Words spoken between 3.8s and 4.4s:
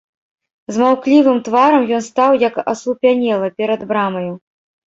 брамаю.